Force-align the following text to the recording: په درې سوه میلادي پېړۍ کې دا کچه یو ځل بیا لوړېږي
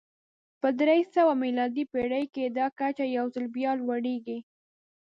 په 0.61 0.69
درې 0.79 0.99
سوه 1.15 1.33
میلادي 1.43 1.83
پېړۍ 1.91 2.25
کې 2.33 2.45
دا 2.57 2.65
کچه 2.79 3.05
یو 3.17 3.25
ځل 3.33 3.45
بیا 3.55 3.71
لوړېږي 3.79 4.37